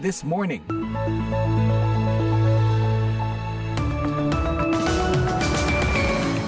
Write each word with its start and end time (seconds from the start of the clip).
This 0.00 0.24
Morning. 0.24 0.62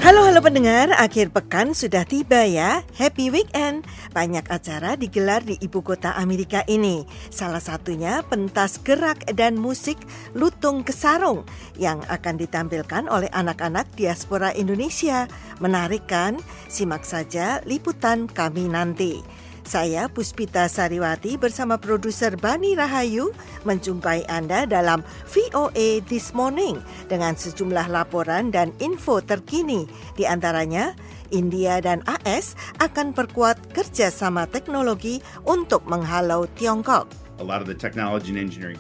Halo 0.04 0.21
halo 0.28 0.45
pendengar, 0.45 0.92
akhir 1.01 1.33
pekan 1.33 1.72
sudah 1.72 2.04
tiba 2.04 2.45
ya. 2.45 2.85
Happy 2.92 3.33
weekend. 3.33 3.88
Banyak 4.13 4.53
acara 4.53 5.01
digelar 5.01 5.41
di 5.41 5.56
ibu 5.65 5.81
kota 5.81 6.13
Amerika 6.21 6.60
ini. 6.69 7.09
Salah 7.33 7.65
satunya 7.65 8.21
pentas 8.21 8.77
gerak 8.85 9.24
dan 9.33 9.56
musik 9.56 9.97
Lutung 10.37 10.85
Kesarung 10.85 11.49
yang 11.81 12.04
akan 12.13 12.37
ditampilkan 12.37 13.08
oleh 13.08 13.33
anak-anak 13.33 13.88
diaspora 13.97 14.53
Indonesia. 14.53 15.24
Menarik 15.65 16.05
kan? 16.05 16.37
Simak 16.68 17.09
saja 17.09 17.65
liputan 17.65 18.29
kami 18.29 18.68
nanti. 18.68 19.43
Saya 19.64 20.12
Puspita 20.12 20.68
Sariwati 20.68 21.41
bersama 21.41 21.80
produser 21.80 22.36
Bani 22.36 22.77
Rahayu 22.77 23.32
menjumpai 23.64 24.28
Anda 24.28 24.68
dalam 24.68 25.00
VOA 25.24 26.04
This 26.04 26.37
Morning 26.37 26.84
dengan 27.09 27.32
sejumlah 27.32 27.88
laporan 27.88 28.52
dan 28.52 28.77
info 28.77 29.24
terkini. 29.24 29.88
Di 30.20 30.28
antaranya, 30.28 30.92
India 31.32 31.80
dan 31.80 32.04
AS 32.04 32.52
akan 32.84 33.16
perkuat 33.16 33.56
kerjasama 33.73 34.45
teknologi 34.52 35.24
untuk 35.48 35.88
menghalau 35.88 36.45
Tiongkok. 36.60 37.09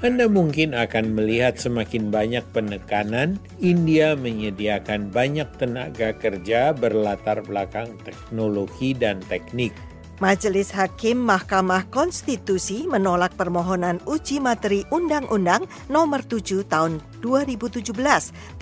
Anda 0.04 0.30
mungkin 0.30 0.78
akan 0.78 1.16
melihat 1.16 1.58
semakin 1.58 2.12
banyak 2.12 2.44
penekanan 2.54 3.42
India 3.58 4.14
menyediakan 4.14 5.10
banyak 5.10 5.48
tenaga 5.58 6.14
kerja 6.14 6.70
berlatar 6.70 7.42
belakang 7.42 7.98
teknologi 8.06 8.94
dan 8.94 9.18
teknik. 9.26 9.74
Majelis 10.22 10.70
Hakim 10.70 11.18
Mahkamah 11.18 11.90
Konstitusi 11.90 12.86
menolak 12.86 13.34
permohonan 13.34 13.98
uji 14.06 14.38
materi 14.38 14.86
Undang-Undang 14.94 15.66
Nomor 15.90 16.22
7 16.22 16.62
Tahun 16.70 17.02
2017 17.18 17.90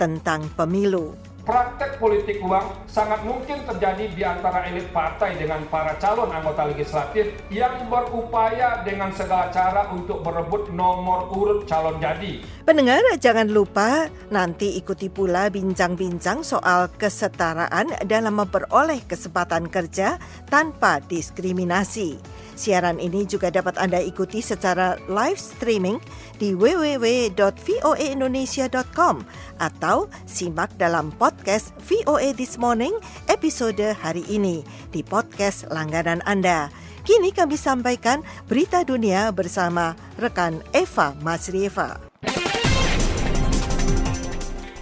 tentang 0.01 0.49
Pemilu. 0.57 1.32
Praktek 1.43 1.99
politik 1.99 2.39
uang 2.39 2.87
sangat 2.87 3.19
mungkin 3.27 3.67
terjadi 3.67 4.15
di 4.15 4.23
antara 4.23 4.63
elit 4.63 4.87
partai 4.95 5.35
dengan 5.35 5.59
para 5.67 5.91
calon 5.99 6.31
anggota 6.31 6.71
legislatif 6.71 7.35
yang 7.51 7.83
berupaya 7.91 8.79
dengan 8.87 9.11
segala 9.11 9.51
cara 9.51 9.91
untuk 9.91 10.23
berebut 10.23 10.71
nomor 10.71 11.27
urut 11.35 11.67
calon 11.67 11.99
jadi. 11.99 12.39
Pendengar, 12.63 13.03
jangan 13.19 13.51
lupa 13.51 14.07
nanti 14.31 14.79
ikuti 14.79 15.11
pula 15.11 15.51
bincang-bincang 15.51 16.47
soal 16.47 16.87
kesetaraan 16.95 17.91
dalam 18.07 18.39
memperoleh 18.39 19.03
kesempatan 19.03 19.67
kerja 19.67 20.15
tanpa 20.47 21.03
diskriminasi. 21.03 22.32
Siaran 22.53 23.01
ini 23.01 23.25
juga 23.25 23.49
dapat 23.49 23.81
Anda 23.81 23.97
ikuti 24.01 24.41
secara 24.41 24.97
live 25.09 25.39
streaming 25.41 25.99
di 26.37 26.53
www.voaindonesia.com 26.53 29.25
atau 29.57 30.05
simak 30.29 30.69
dalam 30.77 31.09
podcast 31.17 31.73
VOA 31.85 32.33
This 32.37 32.57
Morning 32.61 32.93
episode 33.27 33.93
hari 33.97 34.21
ini 34.29 34.63
di 34.93 35.01
podcast 35.01 35.65
langganan 35.73 36.21
Anda. 36.29 36.69
Kini 37.03 37.35
kami 37.35 37.59
sampaikan 37.59 38.23
berita 38.47 38.87
dunia 38.87 39.27
bersama 39.35 39.91
rekan 40.15 40.63
Eva 40.71 41.11
Masrieva. 41.19 42.12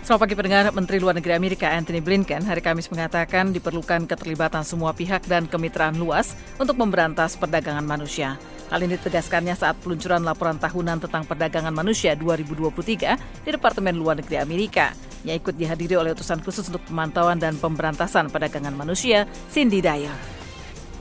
Selamat 0.02 0.26
pagi 0.26 0.34
pendengar, 0.34 0.66
Menteri 0.74 0.98
Luar 0.98 1.14
Negeri 1.14 1.38
Amerika 1.38 1.70
Anthony 1.70 2.02
Blinken 2.02 2.42
hari 2.42 2.58
Kamis 2.58 2.90
mengatakan 2.90 3.54
diperlukan 3.54 4.10
keterlibatan 4.10 4.66
semua 4.66 4.98
pihak 4.98 5.30
dan 5.30 5.46
kemitraan 5.46 5.94
luas 5.94 6.34
untuk 6.58 6.74
memberantas 6.82 7.38
perdagangan 7.38 7.86
manusia. 7.86 8.34
Hal 8.74 8.82
ini 8.82 8.98
ditegaskannya 8.98 9.54
saat 9.54 9.78
peluncuran 9.78 10.26
laporan 10.26 10.58
tahunan 10.58 11.06
tentang 11.06 11.22
perdagangan 11.30 11.70
manusia 11.70 12.18
2023 12.18 13.46
di 13.46 13.50
Departemen 13.54 13.94
Luar 13.94 14.18
Negeri 14.18 14.42
Amerika 14.42 14.90
yang 15.22 15.38
ikut 15.38 15.54
dihadiri 15.54 15.94
oleh 15.94 16.18
utusan 16.18 16.42
khusus 16.42 16.66
untuk 16.74 16.82
pemantauan 16.90 17.38
dan 17.38 17.54
pemberantasan 17.62 18.34
perdagangan 18.34 18.74
manusia, 18.74 19.30
Cindy 19.54 19.86
Dyer. 19.86 20.18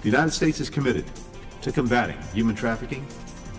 The 0.04 0.12
United 0.12 0.36
States 0.36 0.60
is 0.60 0.68
committed 0.68 1.08
to 1.64 1.72
combating 1.72 2.20
human 2.36 2.52
trafficking 2.52 3.00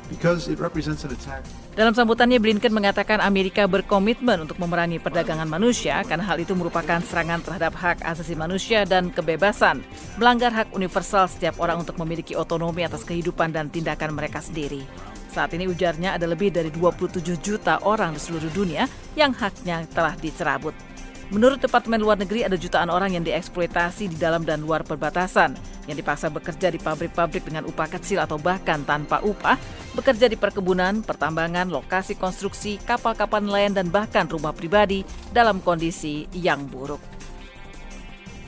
because 0.05 0.45
it 0.45 0.61
represents 0.61 1.01
an 1.01 1.09
attack 1.17 1.41
dalam 1.71 1.95
sambutannya, 1.95 2.35
Blinken 2.35 2.75
mengatakan 2.75 3.23
Amerika 3.23 3.63
berkomitmen 3.63 4.43
untuk 4.43 4.59
memerangi 4.59 4.99
perdagangan 4.99 5.47
manusia 5.47 6.03
karena 6.03 6.27
hal 6.27 6.35
itu 6.43 6.51
merupakan 6.51 6.99
serangan 6.99 7.39
terhadap 7.39 7.71
hak 7.79 8.03
asasi 8.03 8.35
manusia 8.35 8.83
dan 8.83 9.07
kebebasan, 9.07 9.79
melanggar 10.19 10.51
hak 10.51 10.75
universal 10.75 11.31
setiap 11.31 11.55
orang 11.63 11.79
untuk 11.79 11.95
memiliki 11.95 12.35
otonomi 12.35 12.83
atas 12.83 13.07
kehidupan 13.07 13.55
dan 13.55 13.71
tindakan 13.71 14.11
mereka 14.11 14.43
sendiri. 14.43 14.83
Saat 15.31 15.55
ini 15.55 15.63
ujarnya 15.71 16.19
ada 16.19 16.27
lebih 16.27 16.51
dari 16.51 16.67
27 16.75 17.23
juta 17.39 17.79
orang 17.87 18.19
di 18.19 18.19
seluruh 18.19 18.51
dunia 18.51 18.83
yang 19.15 19.31
haknya 19.31 19.87
telah 19.95 20.19
dicerabut. 20.19 20.90
Menurut 21.31 21.63
Departemen 21.63 22.03
Luar 22.03 22.19
Negeri 22.19 22.43
ada 22.43 22.59
jutaan 22.59 22.91
orang 22.91 23.15
yang 23.15 23.23
dieksploitasi 23.23 24.11
di 24.11 24.17
dalam 24.19 24.43
dan 24.43 24.59
luar 24.59 24.83
perbatasan, 24.83 25.55
yang 25.87 25.95
dipaksa 25.95 26.27
bekerja 26.27 26.67
di 26.67 26.75
pabrik-pabrik 26.75 27.47
dengan 27.47 27.63
upah 27.71 27.87
kecil 27.87 28.19
atau 28.19 28.35
bahkan 28.35 28.83
tanpa 28.83 29.23
upah, 29.23 29.55
bekerja 29.95 30.27
di 30.27 30.35
perkebunan, 30.35 30.99
pertambangan, 30.99 31.71
lokasi 31.71 32.19
konstruksi, 32.19 32.83
kapal-kapal 32.83 33.39
nelayan 33.39 33.71
dan 33.71 33.87
bahkan 33.87 34.27
rumah 34.27 34.51
pribadi 34.51 35.07
dalam 35.31 35.63
kondisi 35.63 36.27
yang 36.35 36.67
buruk. 36.67 36.99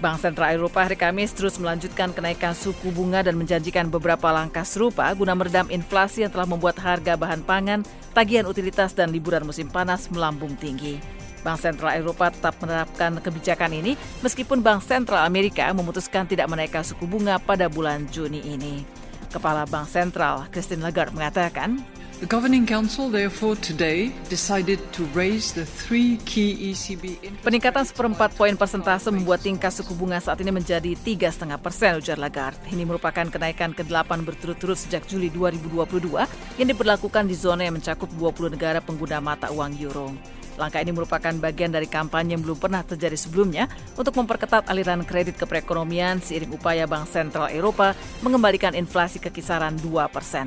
Bank 0.03 0.19
Sentral 0.19 0.59
Eropa 0.59 0.83
hari 0.83 0.99
Kamis 0.99 1.31
terus 1.31 1.55
melanjutkan 1.55 2.11
kenaikan 2.11 2.51
suku 2.51 2.91
bunga 2.91 3.23
dan 3.23 3.39
menjanjikan 3.39 3.87
beberapa 3.87 4.27
langkah 4.35 4.67
serupa 4.67 5.07
guna 5.15 5.31
meredam 5.31 5.71
inflasi 5.71 6.27
yang 6.27 6.35
telah 6.35 6.51
membuat 6.51 6.75
harga 6.83 7.15
bahan 7.15 7.47
pangan, 7.47 7.87
tagihan 8.11 8.43
utilitas, 8.43 8.91
dan 8.91 9.15
liburan 9.15 9.47
musim 9.47 9.71
panas 9.71 10.11
melambung 10.11 10.51
tinggi. 10.59 11.22
Bank 11.43 11.59
Sentral 11.59 11.99
Eropa 11.99 12.31
tetap 12.31 12.55
menerapkan 12.63 13.19
kebijakan 13.19 13.75
ini 13.75 13.99
meskipun 14.23 14.63
Bank 14.63 14.81
Sentral 14.87 15.27
Amerika 15.27 15.67
memutuskan 15.75 16.23
tidak 16.25 16.47
menaikkan 16.47 16.81
suku 16.81 17.03
bunga 17.03 17.37
pada 17.37 17.67
bulan 17.67 18.07
Juni 18.09 18.39
ini. 18.47 18.87
Kepala 19.29 19.67
Bank 19.67 19.91
Sentral 19.91 20.47
Christine 20.49 20.81
Lagarde 20.81 21.11
mengatakan, 21.11 21.83
The 22.23 22.29
Governing 22.31 22.63
Council 22.63 23.11
therefore 23.11 23.59
today 23.59 24.13
decided 24.31 24.79
to 24.95 25.03
raise 25.11 25.51
the 25.51 25.67
three 25.67 26.15
key 26.23 26.71
ECB 26.71 27.19
Peningkatan 27.43 27.83
seperempat 27.83 28.31
poin 28.39 28.55
persentase 28.55 29.11
membuat 29.11 29.43
tingkat 29.43 29.75
suku 29.75 29.91
bunga 29.91 30.23
saat 30.23 30.39
ini 30.39 30.55
menjadi 30.55 30.95
3,5 30.95 31.59
persen, 31.59 31.99
ujar 31.99 32.15
Lagarde. 32.15 32.63
Ini 32.71 32.87
merupakan 32.87 33.27
kenaikan 33.27 33.75
ke-8 33.75 34.23
berturut-turut 34.23 34.79
sejak 34.79 35.03
Juli 35.03 35.27
2022 35.35 36.61
yang 36.61 36.67
diberlakukan 36.71 37.27
di 37.27 37.35
zona 37.35 37.67
yang 37.67 37.75
mencakup 37.75 38.07
20 38.15 38.55
negara 38.55 38.79
pengguna 38.79 39.19
mata 39.19 39.51
uang 39.51 39.75
euro. 39.83 40.15
Langkah 40.55 40.85
ini 40.85 40.93
merupakan 40.93 41.33
bagian 41.33 41.73
dari 41.73 41.89
kampanye 41.89 42.37
yang 42.37 42.43
belum 42.45 42.61
pernah 42.61 42.85
terjadi 42.85 43.17
sebelumnya 43.17 43.65
untuk 43.97 44.13
memperketat 44.13 44.69
aliran 44.69 45.01
kredit 45.01 45.37
ke 45.37 45.49
perekonomian 45.49 46.21
seiring 46.21 46.53
upaya 46.53 46.85
Bank 46.85 47.09
Sentral 47.09 47.49
Eropa 47.49 47.97
mengembalikan 48.21 48.77
inflasi 48.77 49.17
ke 49.17 49.33
kisaran 49.33 49.73
2 49.81 50.13
persen. 50.13 50.45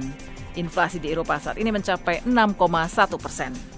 Inflasi 0.56 1.02
di 1.02 1.12
Eropa 1.12 1.36
saat 1.36 1.60
ini 1.60 1.68
mencapai 1.68 2.24
6,1 2.24 3.18
persen. 3.20 3.75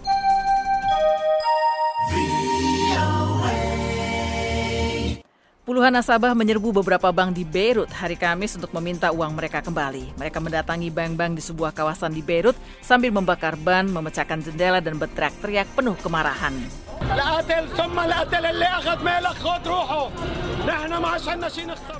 Puluhan 5.68 5.92
nasabah 5.92 6.32
menyerbu 6.32 6.80
beberapa 6.80 7.12
bank 7.12 7.36
di 7.36 7.44
Beirut 7.44 7.92
hari 7.92 8.16
Kamis 8.16 8.56
untuk 8.56 8.72
meminta 8.72 9.12
uang 9.12 9.36
mereka 9.36 9.60
kembali. 9.60 10.16
Mereka 10.16 10.40
mendatangi 10.40 10.88
bank-bank 10.88 11.36
di 11.36 11.44
sebuah 11.44 11.76
kawasan 11.76 12.16
di 12.16 12.24
Beirut 12.24 12.56
sambil 12.80 13.12
membakar 13.12 13.52
ban, 13.60 13.84
memecahkan 13.84 14.40
jendela, 14.40 14.80
dan 14.80 14.96
berteriak-teriak 14.96 15.68
penuh 15.76 15.92
kemarahan. 16.00 16.56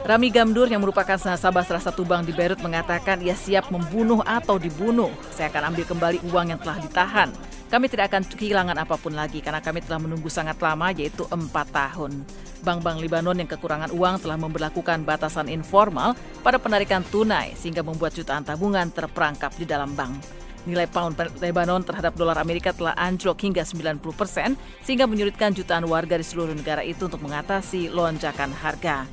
Rami 0.00 0.28
Gamdur 0.32 0.72
yang 0.72 0.80
merupakan 0.80 1.20
nasabah 1.20 1.68
salah 1.68 1.84
satu 1.84 2.08
bank 2.08 2.24
di 2.24 2.32
Beirut 2.32 2.64
mengatakan 2.64 3.20
ia 3.20 3.36
siap 3.36 3.68
membunuh 3.68 4.24
atau 4.24 4.56
dibunuh. 4.56 5.12
Saya 5.36 5.52
akan 5.52 5.76
ambil 5.76 5.84
kembali 5.84 6.18
uang 6.32 6.56
yang 6.56 6.60
telah 6.64 6.80
ditahan. 6.80 7.28
Kami 7.68 7.84
tidak 7.92 8.08
akan 8.08 8.24
kehilangan 8.24 8.80
apa 8.80 8.96
pun 8.96 9.12
lagi 9.12 9.44
karena 9.44 9.60
kami 9.60 9.84
telah 9.84 10.00
menunggu 10.00 10.32
sangat 10.32 10.56
lama 10.56 10.88
yaitu 10.96 11.28
empat 11.28 11.68
tahun. 11.68 12.24
Bank-bank 12.64 12.96
Libanon 13.04 13.36
yang 13.36 13.46
kekurangan 13.46 13.92
uang 13.92 14.24
telah 14.24 14.40
memperlakukan 14.40 15.04
batasan 15.04 15.52
informal 15.52 16.16
pada 16.40 16.56
penarikan 16.56 17.04
tunai 17.04 17.52
sehingga 17.52 17.84
membuat 17.84 18.16
jutaan 18.16 18.40
tabungan 18.40 18.88
terperangkap 18.88 19.52
di 19.60 19.68
dalam 19.68 19.92
bank. 19.92 20.16
Nilai 20.64 20.88
pound 20.88 21.16
Lebanon 21.44 21.84
terhadap 21.84 22.16
dolar 22.16 22.40
Amerika 22.40 22.72
telah 22.72 22.96
anjlok 22.96 23.36
hingga 23.44 23.64
90 23.64 24.00
persen 24.16 24.56
sehingga 24.80 25.04
menyulitkan 25.04 25.52
jutaan 25.52 25.84
warga 25.84 26.16
di 26.16 26.24
seluruh 26.24 26.56
negara 26.56 26.80
itu 26.80 27.04
untuk 27.04 27.20
mengatasi 27.20 27.92
lonjakan 27.92 28.48
harga. 28.52 29.04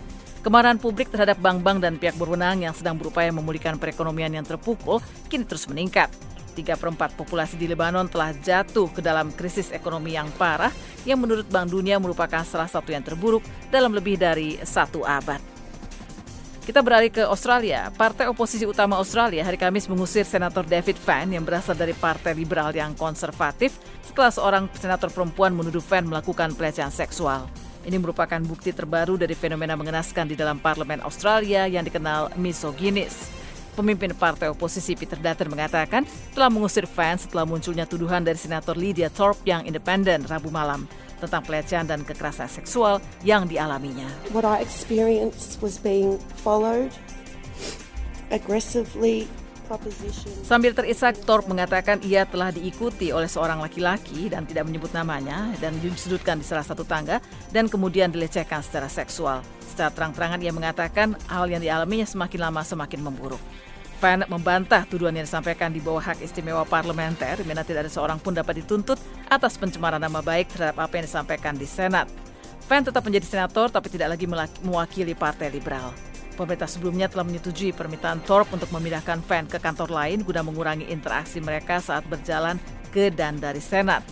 Kemarahan 0.47 0.79
publik 0.79 1.11
terhadap 1.11 1.41
bank-bank 1.43 1.83
dan 1.83 1.99
pihak 1.99 2.15
berwenang 2.15 2.63
yang 2.63 2.71
sedang 2.71 2.95
berupaya 2.95 3.33
memulihkan 3.35 3.75
perekonomian 3.75 4.31
yang 4.31 4.45
terpukul 4.47 5.03
kini 5.27 5.43
terus 5.43 5.67
meningkat. 5.67 6.07
Tiga 6.55 6.79
perempat 6.79 7.19
populasi 7.19 7.59
di 7.59 7.67
Lebanon 7.67 8.07
telah 8.07 8.31
jatuh 8.31 8.87
ke 8.87 9.03
dalam 9.03 9.27
krisis 9.35 9.75
ekonomi 9.75 10.15
yang 10.15 10.31
parah 10.39 10.71
yang 11.03 11.19
menurut 11.19 11.43
Bank 11.51 11.67
Dunia 11.67 11.99
merupakan 11.99 12.47
salah 12.47 12.71
satu 12.71 12.95
yang 12.95 13.03
terburuk 13.03 13.43
dalam 13.67 13.91
lebih 13.91 14.15
dari 14.15 14.55
satu 14.63 15.03
abad. 15.03 15.43
Kita 16.65 16.81
beralih 16.81 17.13
ke 17.13 17.21
Australia. 17.27 17.93
Partai 17.93 18.25
oposisi 18.25 18.65
utama 18.65 18.97
Australia 18.97 19.45
hari 19.45 19.59
Kamis 19.59 19.85
mengusir 19.85 20.25
Senator 20.25 20.65
David 20.65 20.97
Fan 20.97 21.29
yang 21.29 21.45
berasal 21.45 21.77
dari 21.77 21.93
Partai 21.93 22.33
Liberal 22.33 22.73
yang 22.73 22.97
konservatif 22.97 23.77
setelah 24.01 24.33
seorang 24.33 24.63
senator 24.73 25.13
perempuan 25.13 25.53
menuduh 25.53 25.83
Fan 25.83 26.09
melakukan 26.09 26.57
pelecehan 26.57 26.89
seksual. 26.89 27.45
Ini 27.85 28.01
merupakan 28.01 28.41
bukti 28.41 28.73
terbaru 28.73 29.13
dari 29.13 29.37
fenomena 29.37 29.77
mengenaskan 29.77 30.25
di 30.25 30.33
dalam 30.33 30.57
parlemen 30.57 31.05
Australia 31.05 31.69
yang 31.69 31.85
dikenal 31.85 32.33
misoginis. 32.33 33.44
Pemimpin 33.75 34.15
partai 34.15 34.47
oposisi 34.47 34.95
Peter 34.95 35.19
Dutton 35.19 35.51
mengatakan 35.51 36.07
telah 36.31 36.47
mengusir 36.47 36.87
Fan 36.87 37.19
setelah 37.19 37.43
munculnya 37.43 37.83
tuduhan 37.83 38.23
dari 38.23 38.39
Senator 38.39 38.73
Lydia 38.73 39.11
Thorpe 39.11 39.43
yang 39.43 39.67
independen 39.67 40.23
Rabu 40.23 40.47
malam 40.47 40.87
tentang 41.19 41.43
pelecehan 41.43 41.83
dan 41.83 42.07
kekerasan 42.07 42.47
seksual 42.47 43.03
yang 43.27 43.45
dialaminya. 43.51 44.07
What 44.31 44.47
I 44.47 44.63
experienced 44.63 45.59
was 45.59 45.75
being 45.75 46.15
followed 46.39 46.95
aggressively 48.31 49.27
Sambil 50.45 50.77
terisak, 50.77 51.17
Thorpe 51.25 51.49
mengatakan 51.49 51.97
ia 52.05 52.21
telah 52.29 52.53
diikuti 52.53 53.09
oleh 53.09 53.25
seorang 53.25 53.57
laki-laki 53.57 54.29
dan 54.29 54.45
tidak 54.45 54.69
menyebut 54.69 54.93
namanya 54.93 55.49
dan 55.57 55.73
disudutkan 55.81 56.37
di 56.37 56.45
salah 56.45 56.61
satu 56.61 56.85
tangga 56.85 57.17
dan 57.49 57.65
kemudian 57.65 58.13
dilecehkan 58.13 58.61
secara 58.61 58.85
seksual. 58.85 59.41
Secara 59.65 59.89
terang-terangan 59.89 60.39
ia 60.45 60.53
mengatakan 60.53 61.17
hal 61.25 61.49
yang 61.49 61.65
dialaminya 61.65 62.05
semakin 62.05 62.39
lama 62.45 62.61
semakin 62.61 63.01
memburuk. 63.01 63.41
Fan 63.95 64.27
membantah 64.27 64.83
tuduhan 64.83 65.15
yang 65.15 65.23
disampaikan 65.23 65.71
di 65.71 65.79
bawah 65.79 66.03
hak 66.03 66.19
istimewa 66.19 66.67
parlementer, 66.67 67.39
di 67.39 67.47
tidak 67.47 67.87
ada 67.87 67.91
seorang 67.91 68.19
pun 68.19 68.35
dapat 68.35 68.59
dituntut 68.59 68.99
atas 69.31 69.55
pencemaran 69.55 70.03
nama 70.03 70.19
baik 70.19 70.51
terhadap 70.51 70.83
apa 70.83 70.99
yang 70.99 71.05
disampaikan 71.07 71.55
di 71.55 71.63
Senat. 71.63 72.11
Fan 72.65 72.83
tetap 72.83 73.05
menjadi 73.05 73.23
senator 73.23 73.71
tapi 73.71 73.87
tidak 73.93 74.17
lagi 74.17 74.25
mewakili 74.65 75.15
Partai 75.15 75.53
Liberal. 75.53 75.95
Pemerintah 76.35 76.67
sebelumnya 76.67 77.07
telah 77.07 77.23
menyetujui 77.23 77.71
permintaan 77.71 78.19
Thorpe 78.27 78.51
untuk 78.51 78.67
memindahkan 78.75 79.23
Fan 79.23 79.47
ke 79.47 79.55
kantor 79.55 79.87
lain 79.87 80.19
guna 80.27 80.43
mengurangi 80.43 80.91
interaksi 80.91 81.39
mereka 81.39 81.79
saat 81.79 82.03
berjalan 82.11 82.59
ke 82.91 83.07
dan 83.07 83.39
dari 83.39 83.63
Senat. 83.63 84.03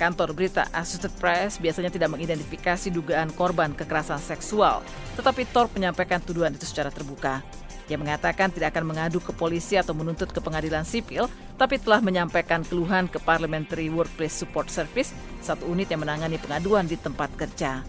Kantor 0.00 0.32
berita 0.32 0.70
Associated 0.72 1.12
Press 1.20 1.58
biasanya 1.60 1.90
tidak 1.92 2.14
mengidentifikasi 2.14 2.88
dugaan 2.94 3.34
korban 3.34 3.74
kekerasan 3.74 4.22
seksual, 4.22 4.80
tetapi 5.18 5.44
Thorpe 5.50 5.76
menyampaikan 5.76 6.22
tuduhan 6.22 6.54
itu 6.54 6.64
secara 6.64 6.88
terbuka. 6.88 7.42
Ia 7.88 7.96
mengatakan 7.96 8.52
tidak 8.52 8.76
akan 8.76 8.92
mengadu 8.92 9.16
ke 9.16 9.32
polisi 9.32 9.80
atau 9.80 9.96
menuntut 9.96 10.28
ke 10.28 10.44
pengadilan 10.44 10.84
sipil, 10.84 11.24
tapi 11.56 11.80
telah 11.80 12.04
menyampaikan 12.04 12.60
keluhan 12.60 13.08
ke 13.08 13.16
Parliamentary 13.16 13.88
Workplace 13.88 14.36
Support 14.44 14.68
Service, 14.68 15.16
satu 15.40 15.64
unit 15.64 15.88
yang 15.88 16.04
menangani 16.04 16.36
pengaduan 16.36 16.84
di 16.84 17.00
tempat 17.00 17.32
kerja. 17.40 17.80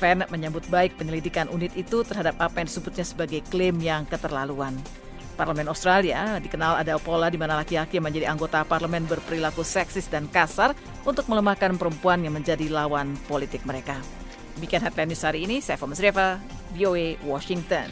Fan 0.00 0.24
menyambut 0.32 0.64
baik 0.72 0.96
penyelidikan 0.96 1.52
unit 1.52 1.70
itu 1.76 2.00
terhadap 2.02 2.34
apa 2.40 2.64
yang 2.64 2.66
disebutnya 2.66 3.04
sebagai 3.04 3.44
klaim 3.52 3.76
yang 3.78 4.08
keterlaluan. 4.08 4.72
Parlemen 5.36 5.68
Australia 5.68 6.40
dikenal 6.40 6.80
ada 6.80 6.96
pola 7.00 7.28
di 7.28 7.40
mana 7.40 7.60
laki-laki 7.60 7.96
yang 8.00 8.08
menjadi 8.08 8.28
anggota 8.28 8.64
parlemen 8.68 9.08
berperilaku 9.08 9.64
seksis 9.64 10.08
dan 10.08 10.28
kasar 10.28 10.76
untuk 11.04 11.28
melemahkan 11.28 11.76
perempuan 11.76 12.20
yang 12.24 12.36
menjadi 12.36 12.68
lawan 12.68 13.16
politik 13.28 13.64
mereka. 13.68 13.96
Demikian 14.56 14.84
headline 14.84 15.08
news 15.12 15.24
hari 15.24 15.48
ini, 15.48 15.64
saya 15.64 15.80
Fomus 15.80 16.00
Reva, 16.00 16.36
VOA 16.76 17.16
Washington. 17.24 17.88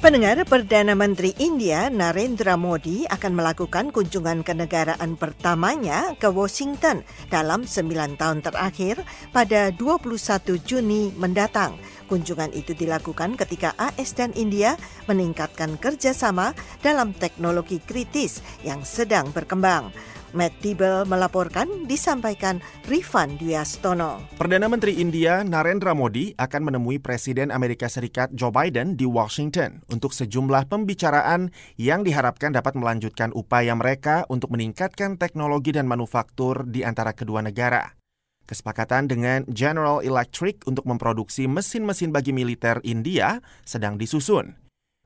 Pendengar 0.00 0.40
Perdana 0.48 0.96
Menteri 0.96 1.36
India 1.36 1.92
Narendra 1.92 2.56
Modi 2.56 3.04
akan 3.04 3.36
melakukan 3.36 3.92
kunjungan 3.92 4.40
kenegaraan 4.40 5.12
pertamanya 5.20 6.16
ke 6.16 6.24
Washington 6.32 7.04
dalam 7.28 7.68
sembilan 7.68 8.16
tahun 8.16 8.40
terakhir 8.40 9.04
pada 9.28 9.68
21 9.68 10.56
Juni 10.64 11.12
mendatang. 11.20 11.76
Kunjungan 12.08 12.48
itu 12.56 12.72
dilakukan 12.72 13.36
ketika 13.36 13.76
AS 13.76 14.16
dan 14.16 14.32
India 14.40 14.72
meningkatkan 15.04 15.76
kerjasama 15.76 16.56
dalam 16.80 17.12
teknologi 17.12 17.76
kritis 17.76 18.40
yang 18.64 18.80
sedang 18.88 19.28
berkembang. 19.36 19.92
Matt 20.36 20.54
Dibel 20.62 21.02
melaporkan 21.08 21.88
disampaikan 21.88 22.62
Rifan 22.84 23.40
Dwiastono. 23.40 24.22
Perdana 24.38 24.68
Menteri 24.68 25.00
India 25.02 25.42
Narendra 25.42 25.96
Modi 25.96 26.36
akan 26.38 26.68
menemui 26.68 27.02
Presiden 27.02 27.48
Amerika 27.48 27.88
Serikat 27.88 28.30
Joe 28.36 28.52
Biden 28.52 28.94
di 28.94 29.08
Washington 29.08 29.82
untuk 29.88 30.12
sejumlah 30.12 30.68
pembicaraan 30.68 31.48
yang 31.80 32.04
diharapkan 32.04 32.52
dapat 32.52 32.76
melanjutkan 32.76 33.32
upaya 33.32 33.72
mereka 33.72 34.28
untuk 34.28 34.52
meningkatkan 34.52 35.16
teknologi 35.16 35.72
dan 35.72 35.88
manufaktur 35.88 36.68
di 36.68 36.84
antara 36.84 37.16
kedua 37.16 37.40
negara. 37.40 37.96
Kesepakatan 38.44 39.06
dengan 39.06 39.46
General 39.48 40.02
Electric 40.02 40.66
untuk 40.66 40.82
memproduksi 40.82 41.46
mesin-mesin 41.46 42.10
bagi 42.10 42.34
militer 42.34 42.82
India 42.82 43.38
sedang 43.62 43.94
disusun. 43.94 44.59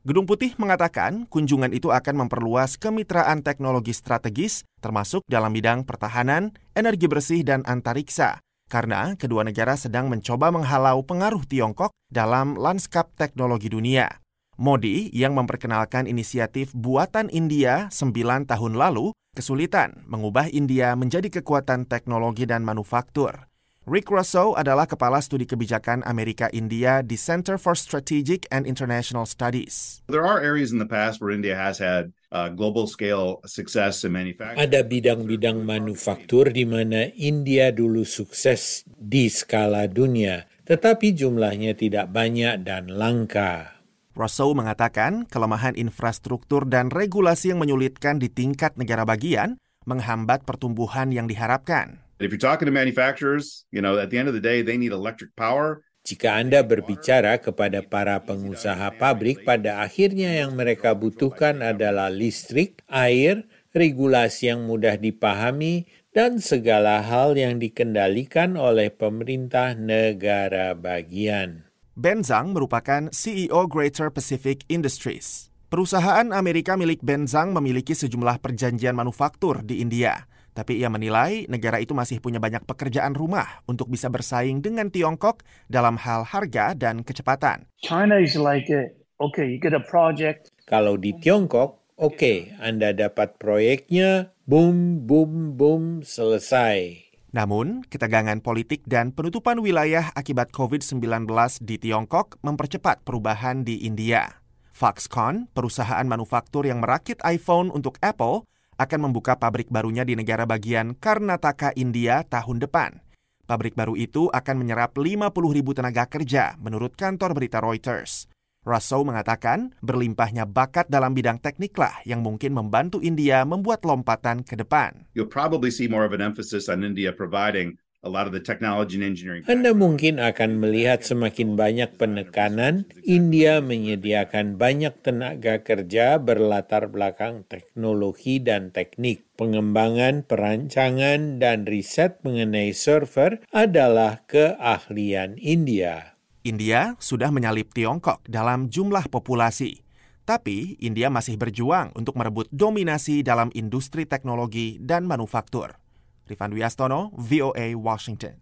Gedung 0.05 0.29
Putih 0.29 0.53
mengatakan 0.61 1.25
kunjungan 1.33 1.73
itu 1.73 1.89
akan 1.89 2.29
memperluas 2.29 2.77
kemitraan 2.77 3.41
teknologi 3.41 3.97
strategis 3.97 4.61
termasuk 4.85 5.25
dalam 5.25 5.49
bidang 5.57 5.89
pertahanan, 5.89 6.53
energi 6.77 7.09
bersih, 7.09 7.41
dan 7.41 7.65
antariksa. 7.65 8.37
Karena 8.69 9.17
kedua 9.17 9.49
negara 9.49 9.81
sedang 9.81 10.13
mencoba 10.13 10.53
menghalau 10.53 11.01
pengaruh 11.09 11.49
Tiongkok 11.49 11.89
dalam 12.13 12.53
lanskap 12.61 13.17
teknologi 13.17 13.73
dunia. 13.73 14.21
Modi 14.61 15.09
yang 15.17 15.33
memperkenalkan 15.33 16.05
inisiatif 16.05 16.77
buatan 16.77 17.33
India 17.33 17.89
9 17.89 18.45
tahun 18.45 18.77
lalu 18.77 19.17
kesulitan 19.33 20.05
mengubah 20.05 20.53
India 20.53 20.93
menjadi 21.01 21.33
kekuatan 21.41 21.89
teknologi 21.89 22.45
dan 22.45 22.61
manufaktur. 22.61 23.49
Rick 23.85 24.09
Russo 24.09 24.57
adalah 24.57 24.89
Kepala 24.89 25.21
Studi 25.21 25.45
Kebijakan 25.45 26.01
Amerika 26.09 26.49
India 26.57 27.05
di 27.05 27.21
Center 27.21 27.61
for 27.61 27.77
Strategic 27.77 28.49
and 28.49 28.65
International 28.65 29.29
Studies. 29.29 30.01
There 30.09 30.25
are 30.25 30.41
areas 30.41 30.73
in 30.73 30.81
the 30.81 30.89
past 30.89 31.21
where 31.21 31.29
India 31.29 31.53
has 31.53 31.85
had 31.85 32.17
uh, 32.33 32.49
global 32.49 32.89
scale 32.89 33.45
success 33.45 34.01
in 34.01 34.17
manufacturing. 34.17 34.57
Ada 34.57 34.89
bidang-bidang 34.89 35.69
manufaktur 35.69 36.49
di 36.49 36.65
mana 36.65 37.13
India 37.13 37.77
dulu 37.77 38.09
sukses 38.09 38.89
di 38.89 39.29
skala 39.29 39.85
dunia, 39.85 40.49
tetapi 40.65 41.13
jumlahnya 41.13 41.77
tidak 41.77 42.09
banyak 42.09 42.65
dan 42.65 42.89
langka. 42.89 43.85
Russo 44.17 44.49
mengatakan 44.57 45.29
kelemahan 45.29 45.77
infrastruktur 45.77 46.65
dan 46.65 46.89
regulasi 46.89 47.53
yang 47.53 47.61
menyulitkan 47.61 48.17
di 48.17 48.33
tingkat 48.33 48.81
negara 48.81 49.05
bagian 49.05 49.61
menghambat 49.85 50.49
pertumbuhan 50.49 51.13
yang 51.13 51.29
diharapkan. 51.29 52.04
If 52.23 52.31
you're 52.31 52.39
talking 52.39 52.71
to 52.71 52.75
manufacturers, 52.75 53.67
you 53.75 53.83
know, 53.83 53.99
at 53.99 54.15
the 54.15 54.23
end 54.23 54.31
of 54.31 54.39
the 54.39 54.45
day, 54.45 54.63
they 54.63 54.79
need 54.79 54.95
electric 54.95 55.35
power. 55.35 55.83
Jika 56.07 56.39
Anda 56.39 56.63
berbicara 56.63 57.43
kepada 57.43 57.83
para 57.83 58.23
pengusaha 58.23 58.95
pabrik, 59.01 59.43
pada 59.43 59.83
akhirnya 59.83 60.31
yang 60.31 60.55
mereka 60.55 60.95
butuhkan 60.95 61.59
adalah 61.59 62.13
listrik, 62.13 62.85
air, 62.87 63.43
regulasi 63.75 64.53
yang 64.53 64.69
mudah 64.69 64.95
dipahami, 64.95 65.91
dan 66.15 66.39
segala 66.39 67.03
hal 67.03 67.35
yang 67.35 67.59
dikendalikan 67.59 68.55
oleh 68.55 68.95
pemerintah 68.95 69.75
negara 69.75 70.77
bagian. 70.79 71.67
Ben 71.99 72.23
Zhang 72.23 72.55
merupakan 72.55 73.11
CEO 73.11 73.67
Greater 73.67 74.13
Pacific 74.15 74.63
Industries. 74.71 75.51
Perusahaan 75.67 76.31
Amerika 76.31 76.79
milik 76.79 77.03
Ben 77.03 77.27
Zhang 77.27 77.51
memiliki 77.51 77.99
sejumlah 77.99 78.39
perjanjian 78.39 78.95
manufaktur 78.95 79.67
di 79.67 79.83
India. 79.83 80.31
Tapi 80.55 80.79
ia 80.79 80.87
menilai 80.87 81.51
negara 81.51 81.83
itu 81.83 81.93
masih 81.99 82.23
punya 82.23 82.39
banyak 82.39 82.63
pekerjaan 82.63 83.19
rumah 83.19 83.67
untuk 83.67 83.91
bisa 83.91 84.07
bersaing 84.07 84.63
dengan 84.63 84.87
Tiongkok 84.87 85.43
dalam 85.67 85.99
hal 85.99 86.23
harga 86.23 86.79
dan 86.79 87.03
kecepatan. 87.03 87.67
China 87.83 88.23
is 88.23 88.39
like, 88.39 88.71
okay, 89.19 89.47
you 89.51 89.59
get 89.59 89.75
a 89.75 89.83
project. 89.83 90.55
Kalau 90.65 90.95
di 90.95 91.11
Tiongkok, 91.19 91.99
oke, 91.99 92.15
okay, 92.15 92.55
Anda 92.63 92.95
dapat 92.95 93.37
proyeknya, 93.43 94.31
boom, 94.47 95.03
boom, 95.05 95.59
boom, 95.59 96.07
selesai. 96.07 97.03
Namun, 97.35 97.83
ketegangan 97.91 98.39
politik 98.39 98.87
dan 98.87 99.11
penutupan 99.11 99.59
wilayah 99.59 100.15
akibat 100.15 100.55
COVID-19 100.55 101.27
di 101.67 101.83
Tiongkok 101.83 102.39
mempercepat 102.47 103.03
perubahan 103.03 103.67
di 103.67 103.83
India. 103.83 104.39
Foxconn, 104.71 105.51
perusahaan 105.51 106.07
manufaktur 106.07 106.63
yang 106.63 106.79
merakit 106.79 107.19
iPhone 107.27 107.75
untuk 107.75 107.99
Apple, 108.03 108.47
akan 108.77 109.11
membuka 109.11 109.39
pabrik 109.39 109.71
barunya 109.71 110.03
di 110.03 110.19
negara 110.19 110.45
bagian 110.45 110.99
Karnataka, 110.99 111.75
India 111.79 112.27
tahun 112.27 112.63
depan. 112.63 113.03
Pabrik 113.45 113.77
baru 113.77 113.93
itu 113.95 114.33
akan 114.33 114.57
menyerap 114.57 114.97
50 114.97 115.29
ribu 115.53 115.77
tenaga 115.77 116.09
kerja, 116.09 116.57
menurut 116.59 116.97
kantor 116.97 117.37
berita 117.37 117.61
Reuters. 117.61 118.33
Russell 118.65 119.05
mengatakan 119.05 119.77
berlimpahnya 119.85 120.49
bakat 120.49 120.89
dalam 120.89 121.13
bidang 121.13 121.37
tekniklah 121.37 122.01
yang 122.09 122.25
mungkin 122.25 122.57
membantu 122.57 123.05
India 123.05 123.45
membuat 123.45 123.85
lompatan 123.85 124.41
ke 124.41 124.57
depan. 124.57 125.05
You'll 125.13 125.29
probably 125.29 125.69
see 125.69 125.85
more 125.85 126.09
of 126.09 126.17
an 126.17 126.25
emphasis 126.25 126.73
on 126.73 126.81
India 126.81 127.13
providing 127.13 127.77
a 128.05 128.11
lot 128.13 128.29
of 128.29 128.37
the 128.37 128.45
technology 128.45 129.01
and 129.01 129.09
engineering. 129.09 129.43
Anda 129.49 129.73
mungkin 129.73 130.21
akan 130.21 130.61
melihat 130.61 131.03
semakin 131.03 131.57
banyak 131.57 131.97
penekanan 131.97 132.87
India 133.03 133.65
menyediakan 133.65 134.61
banyak 134.61 134.93
tenaga 135.01 135.65
kerja 135.65 136.21
berlatar 136.21 136.93
belakang 136.93 137.49
teknologi 137.49 138.39
dan 138.39 138.71
teknik. 138.71 139.27
Pengembangan, 139.35 140.23
perancangan, 140.23 141.43
dan 141.43 141.67
riset 141.67 142.23
mengenai 142.23 142.71
server 142.71 143.43
adalah 143.51 144.23
keahlian 144.31 145.41
India. 145.43 146.15
India 146.45 146.95
sudah 147.01 147.33
menyalip 147.33 147.73
Tiongkok 147.75 148.23
dalam 148.29 148.71
jumlah 148.71 149.09
populasi. 149.11 149.81
Tapi 150.25 150.81
India 150.81 151.13
masih 151.13 151.37
berjuang 151.37 151.93
untuk 151.93 152.17
merebut 152.17 152.49
dominasi 152.49 153.21
dalam 153.21 153.53
industri 153.53 154.09
teknologi 154.09 154.81
dan 154.81 155.05
manufaktur. 155.05 155.84
Rifan 156.29 156.53
Wiastono, 156.53 157.11
VOA 157.17 157.75
Washington. 157.77 158.41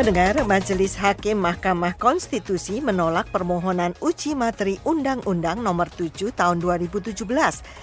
Pendengar, 0.00 0.48
Majelis 0.48 0.96
Hakim 0.96 1.44
Mahkamah 1.44 1.92
Konstitusi 1.92 2.80
menolak 2.80 3.28
permohonan 3.28 3.92
uji 4.00 4.32
materi 4.32 4.80
Undang-Undang 4.88 5.60
Nomor 5.60 5.92
7 5.92 6.32
Tahun 6.32 6.56
2017 6.56 7.20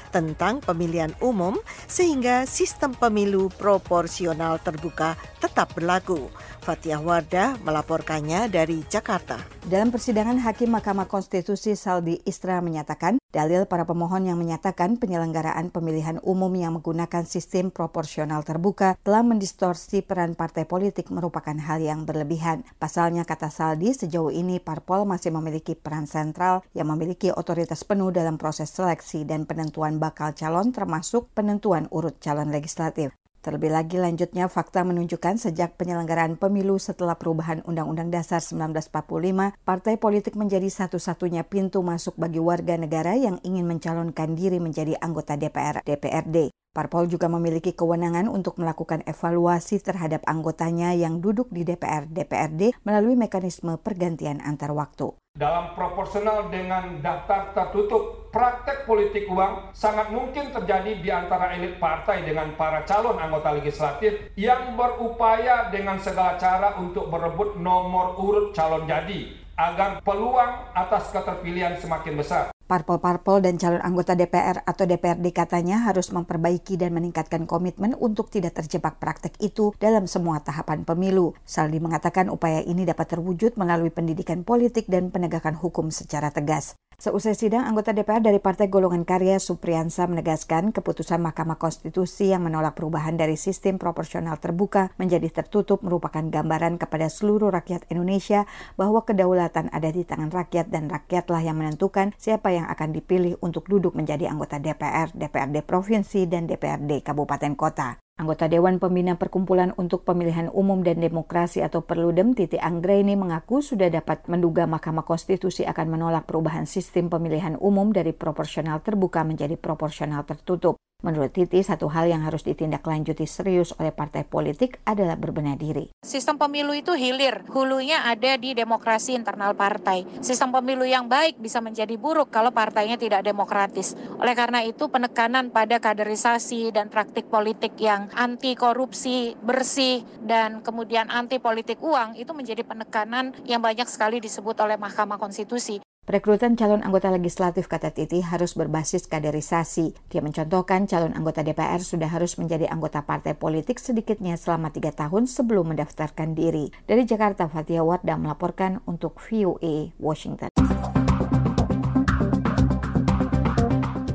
tentang 0.10 0.58
pemilihan 0.58 1.14
umum 1.22 1.62
sehingga 1.86 2.50
sistem 2.50 2.98
pemilu 2.98 3.54
proporsional 3.62 4.58
terbuka 4.58 5.14
tetap 5.38 5.78
berlaku. 5.78 6.34
Fatia 6.66 6.98
Wardah 6.98 7.62
melaporkannya 7.62 8.50
dari 8.50 8.82
Jakarta. 8.90 9.38
Dalam 9.62 9.94
persidangan 9.94 10.42
Hakim 10.42 10.74
Mahkamah 10.74 11.06
Konstitusi 11.06 11.78
Saldi 11.78 12.18
Isra 12.26 12.66
menyatakan, 12.66 13.22
dalil 13.36 13.68
para 13.68 13.84
pemohon 13.84 14.24
yang 14.24 14.40
menyatakan 14.40 14.96
penyelenggaraan 14.96 15.68
pemilihan 15.68 16.24
umum 16.24 16.50
yang 16.56 16.80
menggunakan 16.80 17.28
sistem 17.28 17.70
proporsional 17.70 18.48
terbuka 18.48 18.96
telah 19.04 19.20
mendistorsi 19.20 20.00
peran 20.00 20.34
partai 20.34 20.64
politik 20.64 21.12
merupakan 21.12 21.56
hal 21.60 21.84
yang 21.84 22.08
berlebihan. 22.08 22.64
Pasalnya, 22.80 23.28
kata 23.28 23.52
Saldi, 23.52 23.92
sejauh 23.92 24.32
ini 24.32 24.64
parpol 24.64 25.04
masih 25.04 25.36
memiliki 25.36 25.76
peran 25.76 26.08
sentral 26.08 26.64
yang 26.72 26.88
memiliki 26.88 27.36
otoritas 27.36 27.84
penuh 27.84 28.16
dalam 28.16 28.40
proses 28.40 28.72
seleksi 28.72 29.28
dan 29.28 29.44
penentuan 29.44 30.00
bakal 30.00 30.32
calon 30.32 30.72
termasuk 30.72 31.28
penentuan 31.36 31.92
urut 31.92 32.16
calon 32.24 32.48
legislatif. 32.48 33.12
Terlebih 33.48 33.72
lagi 33.72 33.96
lanjutnya 33.96 34.52
fakta 34.52 34.84
menunjukkan 34.84 35.40
sejak 35.40 35.80
penyelenggaraan 35.80 36.36
pemilu 36.36 36.76
setelah 36.76 37.16
perubahan 37.16 37.64
Undang-Undang 37.64 38.12
Dasar 38.12 38.44
1945, 38.44 39.56
partai 39.64 39.96
politik 39.96 40.36
menjadi 40.36 40.68
satu-satunya 40.68 41.48
pintu 41.48 41.80
masuk 41.80 42.20
bagi 42.20 42.44
warga 42.44 42.76
negara 42.76 43.16
yang 43.16 43.40
ingin 43.48 43.64
mencalonkan 43.64 44.36
diri 44.36 44.60
menjadi 44.60 45.00
anggota 45.00 45.40
DPR 45.40 45.80
DPRD. 45.80 46.52
Parpol 46.78 47.10
juga 47.10 47.26
memiliki 47.26 47.74
kewenangan 47.74 48.30
untuk 48.30 48.62
melakukan 48.62 49.02
evaluasi 49.10 49.82
terhadap 49.82 50.22
anggotanya 50.30 50.94
yang 50.94 51.26
duduk 51.26 51.50
di 51.50 51.66
DPR 51.66 52.06
DPRD 52.06 52.78
melalui 52.86 53.18
mekanisme 53.18 53.82
pergantian 53.82 54.38
antar 54.46 54.78
waktu. 54.78 55.10
Dalam 55.34 55.74
proporsional 55.74 56.54
dengan 56.54 57.02
daftar 57.02 57.58
tertutup, 57.58 58.30
praktek 58.30 58.86
politik 58.86 59.26
uang 59.26 59.74
sangat 59.74 60.14
mungkin 60.14 60.54
terjadi 60.54 61.02
di 61.02 61.10
antara 61.10 61.58
elit 61.58 61.82
partai 61.82 62.22
dengan 62.22 62.54
para 62.54 62.86
calon 62.86 63.18
anggota 63.18 63.58
legislatif 63.58 64.38
yang 64.38 64.78
berupaya 64.78 65.74
dengan 65.74 65.98
segala 65.98 66.38
cara 66.38 66.78
untuk 66.78 67.10
berebut 67.10 67.58
nomor 67.58 68.22
urut 68.22 68.54
calon 68.54 68.86
jadi 68.86 69.34
agar 69.58 70.06
peluang 70.06 70.78
atas 70.78 71.10
keterpilihan 71.10 71.74
semakin 71.82 72.14
besar. 72.14 72.57
Parpol-parpol 72.68 73.40
dan 73.40 73.56
calon 73.56 73.80
anggota 73.80 74.12
DPR 74.12 74.60
atau 74.68 74.84
DPRD 74.84 75.32
katanya 75.32 75.88
harus 75.88 76.12
memperbaiki 76.12 76.76
dan 76.76 76.92
meningkatkan 76.92 77.48
komitmen 77.48 77.96
untuk 77.96 78.28
tidak 78.28 78.60
terjebak 78.60 79.00
praktek 79.00 79.40
itu 79.40 79.72
dalam 79.80 80.04
semua 80.04 80.44
tahapan 80.44 80.84
pemilu. 80.84 81.32
Saldi 81.48 81.80
mengatakan 81.80 82.28
upaya 82.28 82.60
ini 82.60 82.84
dapat 82.84 83.08
terwujud 83.16 83.56
melalui 83.56 83.88
pendidikan 83.88 84.44
politik 84.44 84.92
dan 84.92 85.16
penegakan 85.16 85.56
hukum 85.56 85.96
secara 85.96 86.28
tegas. 86.28 86.76
Seusai 86.98 87.38
sidang, 87.38 87.62
anggota 87.62 87.94
DPR 87.94 88.26
dari 88.26 88.42
Partai 88.42 88.74
Golongan 88.74 89.06
Karya 89.06 89.38
Supriyansa 89.38 90.10
menegaskan 90.10 90.74
keputusan 90.74 91.22
Mahkamah 91.22 91.62
Konstitusi 91.62 92.34
yang 92.34 92.50
menolak 92.50 92.74
perubahan 92.74 93.14
dari 93.14 93.38
sistem 93.38 93.78
proporsional 93.78 94.42
terbuka 94.42 94.90
menjadi 94.98 95.30
tertutup 95.30 95.86
merupakan 95.86 96.26
gambaran 96.26 96.82
kepada 96.82 97.06
seluruh 97.06 97.54
rakyat 97.54 97.86
Indonesia 97.94 98.50
bahwa 98.82 99.06
kedaulatan 99.06 99.70
ada 99.70 99.94
di 99.94 100.10
tangan 100.10 100.34
rakyat 100.34 100.74
dan 100.74 100.90
rakyatlah 100.90 101.46
yang 101.46 101.62
menentukan 101.62 102.18
siapa 102.18 102.50
yang 102.50 102.66
akan 102.66 102.90
dipilih 102.98 103.38
untuk 103.46 103.70
duduk 103.70 103.94
menjadi 103.94 104.34
anggota 104.34 104.58
DPR, 104.58 105.14
DPRD 105.14 105.70
Provinsi, 105.70 106.26
dan 106.26 106.50
DPRD 106.50 107.06
Kabupaten 107.06 107.54
Kota. 107.54 108.07
Anggota 108.18 108.50
Dewan 108.50 108.82
Pembina 108.82 109.14
Perkumpulan 109.14 109.78
untuk 109.78 110.02
Pemilihan 110.02 110.50
Umum 110.50 110.82
dan 110.82 110.98
Demokrasi 110.98 111.62
atau 111.62 111.86
Perludem 111.86 112.34
Titi 112.34 112.58
Anggraini 112.58 113.14
mengaku 113.14 113.62
sudah 113.62 113.94
dapat 113.94 114.26
menduga 114.26 114.66
Mahkamah 114.66 115.06
Konstitusi 115.06 115.70
akan 115.70 115.86
menolak 115.86 116.26
perubahan 116.26 116.66
sistem 116.66 117.14
pemilihan 117.14 117.62
umum 117.62 117.94
dari 117.94 118.18
proporsional 118.18 118.82
terbuka 118.82 119.22
menjadi 119.22 119.54
proporsional 119.54 120.26
tertutup. 120.26 120.82
Menurut 121.06 121.30
Titi, 121.30 121.62
satu 121.62 121.94
hal 121.94 122.10
yang 122.10 122.26
harus 122.26 122.42
ditindaklanjuti 122.42 123.30
serius 123.30 123.70
oleh 123.78 123.94
partai 123.94 124.26
politik 124.26 124.82
adalah 124.82 125.14
berbenah 125.14 125.54
diri. 125.54 125.94
Sistem 126.02 126.42
pemilu 126.42 126.74
itu 126.74 126.98
hilir, 126.98 127.46
hulunya 127.54 128.02
ada 128.02 128.34
di 128.34 128.58
demokrasi 128.58 129.14
internal 129.14 129.54
partai. 129.54 130.10
Sistem 130.26 130.50
pemilu 130.50 130.90
yang 130.90 131.06
baik 131.06 131.38
bisa 131.38 131.62
menjadi 131.62 131.94
buruk 132.02 132.34
kalau 132.34 132.50
partainya 132.50 132.98
tidak 132.98 133.22
demokratis. 133.22 133.94
Oleh 134.18 134.34
karena 134.34 134.66
itu, 134.66 134.90
penekanan 134.90 135.54
pada 135.54 135.78
kaderisasi 135.78 136.74
dan 136.74 136.90
praktik 136.90 137.30
politik 137.30 137.78
yang 137.78 138.10
anti 138.18 138.58
korupsi, 138.58 139.38
bersih, 139.38 140.02
dan 140.26 140.66
kemudian 140.66 141.14
anti 141.14 141.38
politik 141.38 141.78
uang 141.78 142.18
itu 142.18 142.34
menjadi 142.34 142.66
penekanan 142.66 143.38
yang 143.46 143.62
banyak 143.62 143.86
sekali 143.86 144.18
disebut 144.18 144.60
oleh 144.60 144.82
Mahkamah 144.82 145.22
Konstitusi. 145.22 145.87
Perekrutan 146.08 146.56
calon 146.56 146.88
anggota 146.88 147.12
legislatif 147.12 147.68
kata 147.68 147.92
Titi 147.92 148.24
harus 148.24 148.56
berbasis 148.56 149.12
kaderisasi. 149.12 149.92
Dia 150.08 150.24
mencontohkan 150.24 150.88
calon 150.88 151.12
anggota 151.12 151.44
DPR 151.44 151.84
sudah 151.84 152.08
harus 152.08 152.40
menjadi 152.40 152.64
anggota 152.72 153.04
partai 153.04 153.36
politik 153.36 153.76
sedikitnya 153.76 154.40
selama 154.40 154.72
tiga 154.72 154.96
tahun 154.96 155.28
sebelum 155.28 155.76
mendaftarkan 155.76 156.32
diri. 156.32 156.72
Dari 156.88 157.04
Jakarta, 157.04 157.52
Fatia 157.52 157.84
Wardah 157.84 158.16
melaporkan 158.16 158.80
untuk 158.88 159.20
VOA 159.20 159.92
Washington. 160.00 160.48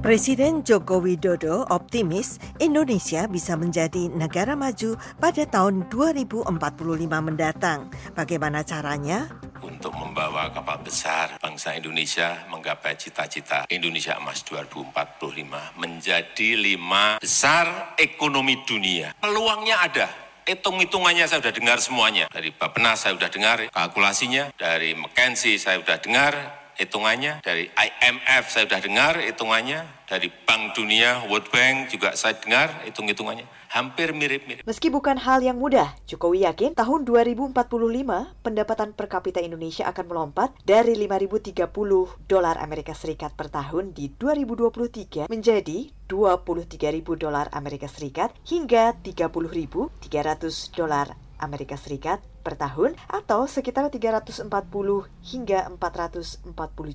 Presiden 0.00 0.64
Joko 0.64 0.96
Widodo 0.96 1.68
optimis 1.68 2.40
Indonesia 2.56 3.28
bisa 3.28 3.52
menjadi 3.61 4.08
negara 4.08 4.56
maju 4.56 4.96
pada 5.20 5.44
tahun 5.44 5.92
2045 5.92 6.49
mendatang. 7.20 7.92
Bagaimana 8.16 8.64
caranya? 8.64 9.51
Untuk 9.83 9.99
membawa 9.99 10.47
kapal 10.55 10.79
besar 10.79 11.43
bangsa 11.43 11.75
Indonesia 11.75 12.47
menggapai 12.47 12.95
cita-cita 12.95 13.67
Indonesia 13.67 14.15
Emas 14.15 14.47
2045 14.47 14.95
menjadi 15.75 16.49
lima 16.55 17.19
besar 17.19 17.91
ekonomi 17.99 18.62
dunia. 18.62 19.11
Peluangnya 19.19 19.83
ada, 19.83 20.07
hitung-hitungannya 20.47 21.27
saya 21.27 21.43
sudah 21.43 21.51
dengar 21.51 21.83
semuanya. 21.83 22.31
Dari 22.31 22.55
Bapenas 22.55 23.03
saya 23.03 23.19
sudah 23.19 23.27
dengar 23.27 23.67
kalkulasinya, 23.75 24.55
dari 24.55 24.95
McKinsey 24.95 25.59
saya 25.59 25.83
sudah 25.83 25.99
dengar 25.99 26.62
hitungannya, 26.79 27.45
dari 27.45 27.69
IMF 27.73 28.49
saya 28.49 28.64
sudah 28.69 28.81
dengar 28.81 29.12
hitungannya, 29.21 29.85
dari 30.12 30.29
Bank 30.29 30.76
Dunia, 30.76 31.25
World 31.33 31.49
Bank 31.49 31.88
juga 31.88 32.12
saya 32.12 32.37
dengar 32.37 32.85
hitung-hitungannya. 32.85 33.49
Hampir 33.73 34.12
mirip-mirip. 34.12 34.69
Meski 34.69 34.93
bukan 34.93 35.17
hal 35.17 35.41
yang 35.41 35.57
mudah, 35.57 35.97
Jokowi 36.05 36.45
yakin 36.45 36.76
tahun 36.76 37.09
2045 37.09 37.57
pendapatan 38.45 38.93
per 38.93 39.09
kapita 39.09 39.41
Indonesia 39.41 39.88
akan 39.88 40.05
melompat 40.12 40.52
dari 40.69 40.93
5.030 41.00 42.29
dolar 42.29 42.61
Amerika 42.61 42.93
Serikat 42.93 43.33
per 43.33 43.49
tahun 43.49 43.97
di 43.97 44.12
2023 44.12 45.33
menjadi 45.33 45.88
23.000 46.05 46.76
dolar 47.17 47.49
Amerika 47.57 47.88
Serikat 47.88 48.37
hingga 48.45 48.93
30.300 49.00 49.97
dolar 50.76 51.17
Amerika 51.41 51.81
Serikat 51.81 52.21
per 52.42 52.58
tahun 52.58 52.99
atau 53.06 53.46
sekitar 53.46 53.88
340 53.88 54.50
hingga 55.22 55.70
440 55.70 56.44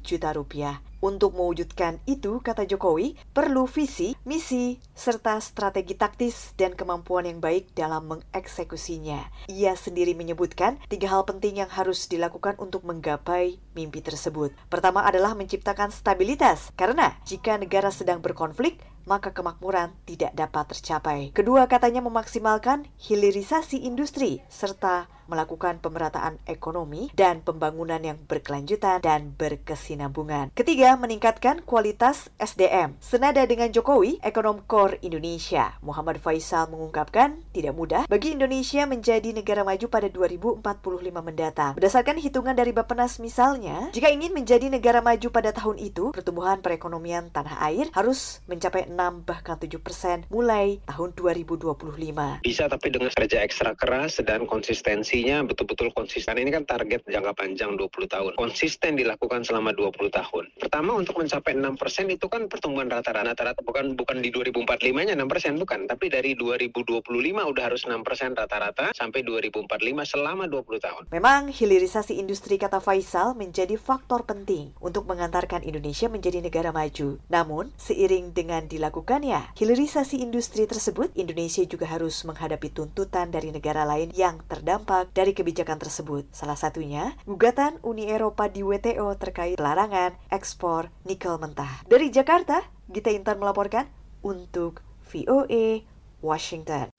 juta 0.03 0.29
rupiah. 0.35 0.83
Untuk 0.97 1.37
mewujudkan 1.37 2.01
itu, 2.09 2.41
kata 2.41 2.65
Jokowi, 2.65 3.13
perlu 3.29 3.69
visi, 3.69 4.17
misi, 4.25 4.81
serta 4.97 5.37
strategi 5.37 5.93
taktis 5.93 6.57
dan 6.57 6.73
kemampuan 6.73 7.29
yang 7.29 7.37
baik 7.37 7.69
dalam 7.77 8.09
mengeksekusinya. 8.09 9.45
Ia 9.45 9.77
sendiri 9.77 10.17
menyebutkan 10.17 10.81
tiga 10.89 11.13
hal 11.13 11.21
penting 11.29 11.61
yang 11.61 11.69
harus 11.69 12.09
dilakukan 12.09 12.57
untuk 12.57 12.81
menggapai 12.81 13.61
mimpi 13.77 14.01
tersebut. 14.01 14.57
Pertama 14.73 15.05
adalah 15.05 15.37
menciptakan 15.37 15.93
stabilitas, 15.93 16.73
karena 16.73 17.13
jika 17.29 17.61
negara 17.61 17.93
sedang 17.93 18.17
berkonflik, 18.17 18.81
maka 19.05 19.31
kemakmuran 19.31 19.93
tidak 20.03 20.35
dapat 20.35 20.75
tercapai. 20.75 21.31
Kedua, 21.31 21.69
katanya 21.69 22.03
memaksimalkan 22.03 22.89
hilirisasi 22.99 23.87
industri 23.87 24.43
serta 24.51 25.07
melakukan 25.27 25.79
pemerataan 25.79 26.39
ekonomi 26.50 27.12
dan 27.13 27.43
pembangunan 27.43 28.00
yang 28.01 28.17
berkelanjutan 28.27 29.00
dan 29.03 29.36
berkesinambungan. 29.36 30.51
Ketiga, 30.55 30.96
meningkatkan 31.00 31.62
kualitas 31.63 32.31
SDM. 32.41 32.98
Senada 33.00 33.43
dengan 33.46 33.69
Jokowi, 33.72 34.19
ekonom 34.24 34.63
core 34.65 35.00
Indonesia, 35.05 35.77
Muhammad 35.84 36.19
Faisal 36.19 36.67
mengungkapkan 36.67 37.39
tidak 37.53 37.74
mudah 37.77 38.03
bagi 38.10 38.34
Indonesia 38.34 38.84
menjadi 38.89 39.31
negara 39.31 39.62
maju 39.62 39.86
pada 39.88 40.07
2045 40.10 40.63
mendatang. 41.22 41.72
Berdasarkan 41.77 42.17
hitungan 42.19 42.55
dari 42.55 42.72
Bappenas 42.74 43.19
misalnya, 43.22 43.91
jika 43.93 44.10
ingin 44.10 44.34
menjadi 44.34 44.72
negara 44.72 45.00
maju 45.03 45.27
pada 45.29 45.53
tahun 45.53 45.77
itu, 45.79 46.15
pertumbuhan 46.15 46.60
perekonomian 46.63 47.29
tanah 47.29 47.60
air 47.67 47.88
harus 47.93 48.39
mencapai 48.48 48.89
6 48.89 49.27
bahkan 49.27 49.60
7 49.60 49.77
persen 49.79 50.24
mulai 50.31 50.79
tahun 50.88 51.13
2025. 51.13 52.43
Bisa 52.43 52.67
tapi 52.72 52.88
dengan 52.89 53.12
kerja 53.13 53.43
ekstra 53.43 53.75
keras 53.75 54.19
dan 54.24 54.48
konsistensinya 55.17 55.50
betul-betul 55.50 55.89
konsisten. 55.97 56.38
Ini 56.38 56.51
kan 56.53 56.63
target 56.69 57.01
jangka 57.09 57.33
panjang 57.33 57.74
20 57.74 57.89
tahun. 58.05 58.31
Konsisten 58.38 58.93
dilakukan 58.93 59.41
selama 59.41 59.74
20 59.74 60.13
tahun. 60.13 60.43
Pertama 60.62 60.93
untuk 60.93 61.17
mencapai 61.17 61.57
6 61.57 61.74
persen 61.74 62.05
itu 62.13 62.29
kan 62.29 62.45
pertumbuhan 62.45 62.86
rata-rata 62.86 63.41
rata 63.41 63.62
bukan 63.65 63.97
bukan 63.97 64.21
di 64.21 64.29
2045-nya 64.29 65.17
6 65.17 65.25
persen 65.31 65.53
bukan, 65.57 65.89
tapi 65.89 66.13
dari 66.13 66.38
2025 66.38 67.01
udah 67.33 67.63
harus 67.65 67.81
6 67.89 68.05
persen 68.05 68.38
rata-rata 68.38 68.93
sampai 68.93 69.25
2045 69.25 69.65
selama 70.05 70.45
20 70.45 70.86
tahun. 70.86 71.03
Memang 71.09 71.50
hilirisasi 71.50 72.21
industri 72.21 72.62
kata 72.62 72.77
Faisal 72.77 73.33
menjadi 73.33 73.74
faktor 73.74 74.21
penting 74.29 74.77
untuk 74.77 75.09
mengantarkan 75.09 75.65
Indonesia 75.65 76.05
menjadi 76.05 76.45
negara 76.45 76.69
maju. 76.69 77.17
Namun, 77.33 77.74
seiring 77.81 78.38
dengan 78.38 78.69
dilakukannya 78.69 79.57
hilirisasi 79.57 80.21
industri 80.21 80.69
tersebut, 80.69 81.09
Indonesia 81.17 81.65
juga 81.65 81.89
harus 81.89 82.21
menghadapi 82.21 82.69
tuntutan 82.69 83.33
dari 83.33 83.50
negara 83.50 83.81
lain 83.81 84.13
yang 84.13 84.43
terdampak 84.45 85.06
dari 85.13 85.31
kebijakan 85.37 85.77
tersebut. 85.77 86.25
Salah 86.33 86.57
satunya, 86.57 87.13
gugatan 87.29 87.77
Uni 87.85 88.09
Eropa 88.09 88.49
di 88.49 88.65
WTO 88.65 89.13
terkait 89.15 89.55
pelarangan 89.55 90.17
ekspor 90.33 90.89
nikel 91.05 91.37
mentah. 91.37 91.85
Dari 91.85 92.09
Jakarta, 92.09 92.65
Gita 92.89 93.13
Intan 93.13 93.37
melaporkan 93.37 93.85
untuk 94.25 94.81
VOA 95.07 95.85
Washington. 96.19 96.96